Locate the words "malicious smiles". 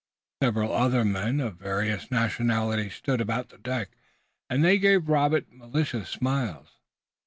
5.51-6.79